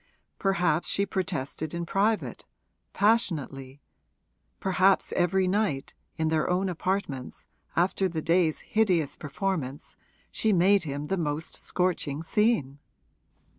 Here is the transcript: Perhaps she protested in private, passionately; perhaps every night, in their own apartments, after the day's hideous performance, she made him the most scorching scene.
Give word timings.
Perhaps 0.39 0.87
she 0.89 1.05
protested 1.05 1.75
in 1.75 1.85
private, 1.85 2.47
passionately; 2.91 3.83
perhaps 4.59 5.13
every 5.13 5.47
night, 5.47 5.93
in 6.17 6.29
their 6.29 6.49
own 6.49 6.69
apartments, 6.69 7.45
after 7.75 8.09
the 8.09 8.19
day's 8.23 8.61
hideous 8.61 9.15
performance, 9.15 9.95
she 10.31 10.53
made 10.53 10.85
him 10.85 11.03
the 11.03 11.17
most 11.17 11.53
scorching 11.63 12.23
scene. 12.23 12.79